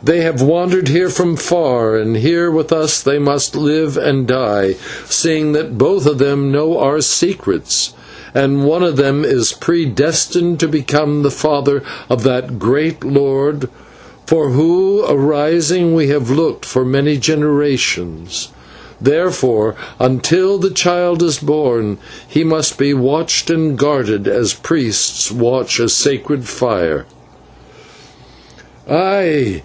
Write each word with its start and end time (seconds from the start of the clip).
They 0.00 0.20
have 0.20 0.40
wandered 0.40 0.86
here 0.86 1.08
from 1.10 1.34
far, 1.34 1.96
and 1.96 2.14
here 2.16 2.52
with 2.52 2.70
us 2.70 3.02
they 3.02 3.18
must 3.18 3.56
live 3.56 3.96
and 3.96 4.28
die, 4.28 4.76
seeing 5.06 5.52
that 5.54 5.76
both 5.76 6.06
of 6.06 6.18
them 6.18 6.52
know 6.52 6.78
our 6.78 7.00
secrets, 7.00 7.94
and 8.32 8.62
one 8.62 8.84
of 8.84 8.94
them 8.96 9.24
is 9.24 9.52
predestined 9.52 10.60
to 10.60 10.68
become 10.68 11.24
the 11.24 11.32
father 11.32 11.82
of 12.08 12.22
that 12.22 12.60
great 12.60 13.02
lord 13.02 13.68
for 14.24 14.50
whose 14.50 15.02
arising 15.10 15.96
we 15.96 16.06
have 16.10 16.30
looked 16.30 16.64
for 16.64 16.84
many 16.84 17.16
generations, 17.16 18.50
and 19.00 19.08
therefore, 19.08 19.74
until 19.98 20.58
the 20.58 20.70
child 20.70 21.24
is 21.24 21.40
born, 21.40 21.98
he 22.28 22.44
must 22.44 22.78
be 22.78 22.94
watched 22.94 23.50
and 23.50 23.76
guarded 23.76 24.28
as 24.28 24.54
priests 24.54 25.32
watch 25.32 25.80
a 25.80 25.88
sacred 25.88 26.44
fire." 26.46 27.04
"Ay! 28.88 29.64